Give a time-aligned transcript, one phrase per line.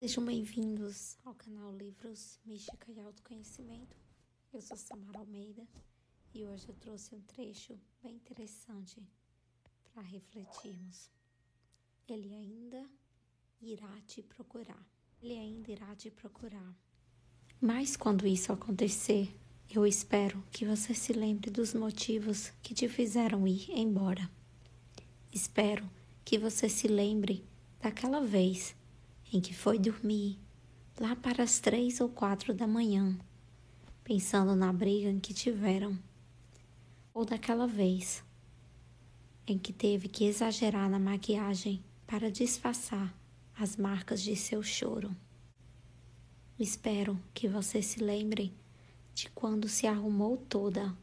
[0.00, 3.96] Sejam bem-vindos ao canal Livros Mística e Autoconhecimento.
[4.54, 5.66] Eu sou Samara Almeida
[6.32, 9.02] e hoje eu trouxe um trecho bem interessante
[9.92, 11.10] para refletirmos.
[12.08, 12.88] Ele ainda
[13.60, 14.86] irá te procurar.
[15.20, 16.72] Ele ainda irá te procurar.
[17.60, 19.36] Mas quando isso acontecer,
[19.68, 24.30] eu espero que você se lembre dos motivos que te fizeram ir embora.
[25.32, 25.90] Espero
[26.24, 27.44] que você se lembre
[27.80, 28.77] daquela vez
[29.32, 30.38] em que foi dormir
[30.98, 33.18] lá para as três ou quatro da manhã,
[34.02, 35.98] pensando na briga em que tiveram,
[37.14, 38.24] ou daquela vez
[39.46, 43.14] em que teve que exagerar na maquiagem para disfarçar
[43.56, 45.14] as marcas de seu choro.
[46.58, 48.52] Espero que você se lembre
[49.14, 50.96] de quando se arrumou toda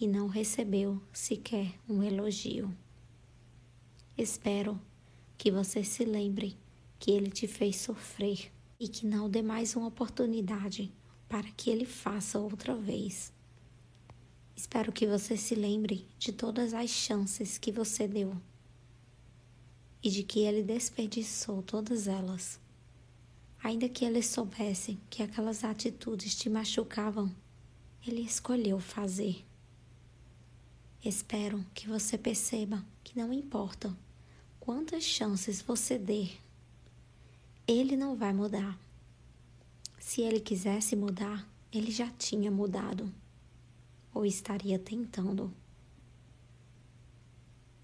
[0.00, 2.74] e não recebeu sequer um elogio.
[4.16, 4.80] Espero
[5.36, 6.56] que você se lembre
[6.98, 10.92] que ele te fez sofrer e que não dê mais uma oportunidade
[11.28, 13.32] para que ele faça outra vez.
[14.54, 18.36] Espero que você se lembre de todas as chances que você deu
[20.02, 22.58] e de que ele desperdiçou todas elas.
[23.62, 27.34] Ainda que ele soubesse que aquelas atitudes te machucavam,
[28.06, 29.44] ele escolheu fazer.
[31.04, 33.96] Espero que você perceba que não importa
[34.60, 36.30] quantas chances você dê
[37.66, 38.78] ele não vai mudar.
[39.98, 43.12] Se ele quisesse mudar, ele já tinha mudado.
[44.14, 45.52] Ou estaria tentando.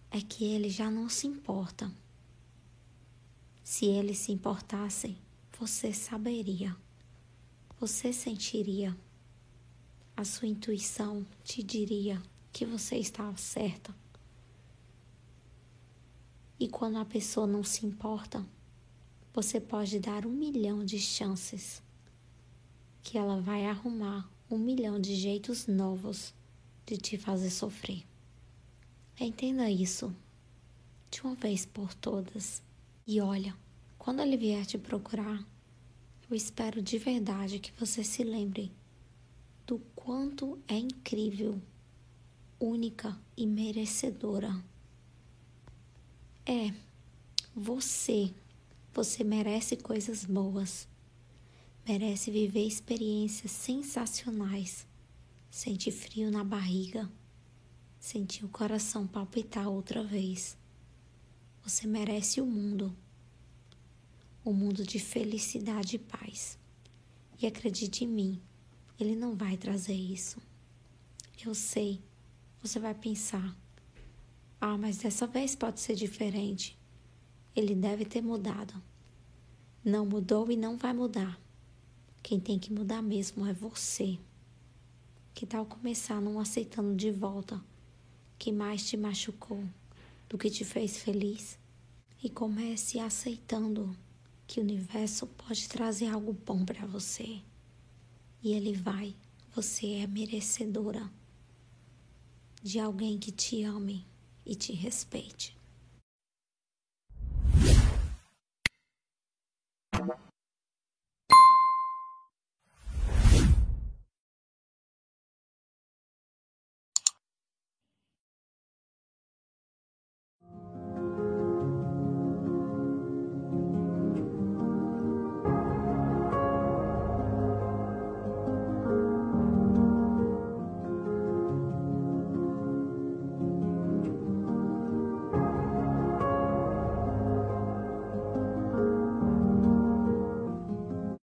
[0.09, 1.91] É que ele já não se importa.
[3.65, 5.17] Se ele se importasse,
[5.59, 6.77] você saberia.
[7.81, 8.97] Você sentiria.
[10.17, 12.23] A sua intuição te diria
[12.53, 13.93] que você estava certa.
[16.61, 18.47] E quando a pessoa não se importa,
[19.35, 21.83] você pode dar um milhão de chances
[23.03, 26.35] que ela vai arrumar um milhão de jeitos novos
[26.85, 28.05] de te fazer sofrer.
[29.19, 30.15] Entenda isso
[31.11, 32.63] de uma vez por todas.
[33.07, 33.57] E olha,
[33.98, 35.42] quando ele vier te procurar,
[36.29, 38.71] eu espero de verdade que você se lembre
[39.67, 41.61] do quanto é incrível,
[42.61, 44.63] única e merecedora.
[46.45, 46.75] É
[47.55, 48.33] você
[48.95, 50.86] você merece coisas boas.
[51.89, 54.86] Merece viver experiências sensacionais.
[55.51, 57.11] Sentir frio na barriga.
[57.98, 60.58] Sentir o coração palpitar outra vez.
[61.64, 62.95] Você merece o mundo.
[64.45, 66.59] O mundo de felicidade e paz.
[67.41, 68.42] E acredite em mim,
[69.01, 70.41] ele não vai trazer isso.
[71.45, 72.01] Eu sei.
[72.61, 73.57] Você vai pensar:
[74.61, 76.79] ah, mas dessa vez pode ser diferente.
[77.55, 78.74] Ele deve ter mudado.
[79.85, 81.39] Não mudou e não vai mudar.
[82.23, 84.18] Quem tem que mudar mesmo é você.
[85.35, 87.62] Que tal começar não aceitando de volta
[88.39, 89.62] que mais te machucou
[90.29, 91.58] do que te fez feliz?
[92.23, 93.95] E comece aceitando
[94.46, 97.41] que o universo pode trazer algo bom para você.
[98.42, 99.14] E ele vai.
[99.55, 101.11] Você é merecedora
[102.62, 104.07] de alguém que te ame
[104.46, 105.57] e te respeite.